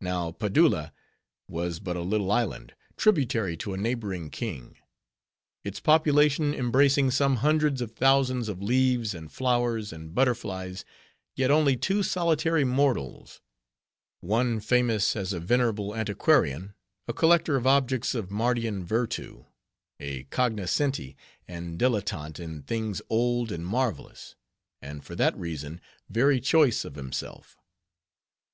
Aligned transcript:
Now 0.00 0.30
Padulla, 0.32 0.94
was 1.46 1.78
but 1.78 1.94
a 1.94 2.00
little 2.00 2.32
island, 2.32 2.74
tributary 2.96 3.54
to 3.58 3.74
a 3.74 3.76
neighboring 3.76 4.30
king; 4.30 4.78
its 5.62 5.78
population 5.78 6.54
embracing 6.54 7.10
some 7.10 7.36
hundreds 7.44 7.82
of 7.82 7.90
thousands 7.92 8.48
of 8.48 8.62
leaves, 8.62 9.12
and 9.14 9.30
flowers, 9.30 9.92
and 9.92 10.14
butterflies, 10.14 10.86
yet 11.36 11.50
only 11.50 11.76
two 11.76 12.02
solitary 12.02 12.64
mortals; 12.64 13.42
one, 14.22 14.58
famous 14.58 15.14
as 15.14 15.34
a 15.34 15.38
venerable 15.38 15.94
antiquarian: 15.94 16.72
a 17.06 17.12
collector 17.12 17.54
of 17.56 17.66
objects 17.66 18.14
of 18.14 18.30
Mardian 18.30 18.86
vertu; 18.86 19.44
a 20.00 20.24
cognoscenti, 20.30 21.14
and 21.46 21.78
dilettante 21.78 22.40
in 22.40 22.62
things 22.62 23.02
old 23.10 23.52
and 23.52 23.66
marvelous; 23.66 24.34
and 24.80 25.04
for 25.04 25.14
that 25.14 25.36
reason, 25.36 25.78
very 26.08 26.40
choice 26.40 26.86
of 26.86 26.94
himself. 26.94 27.58